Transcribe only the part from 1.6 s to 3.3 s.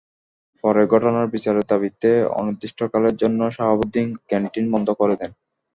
দাবিতে অনির্দিষ্টকালের